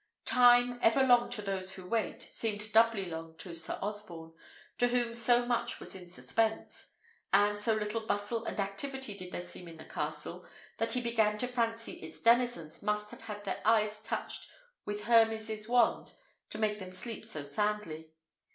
[0.25, 4.33] Time, ever long to those who wait, seemed doubly long to Sir Osborne,
[4.79, 6.93] to whom so much was in suspense;
[7.31, 10.43] and so little bustle and activity did there seem in the castle,
[10.79, 14.47] that he began to fancy its denizens must have had their eyes touched
[14.85, 16.13] with Hermes' wand
[16.49, 18.09] to make them sleep so soundly.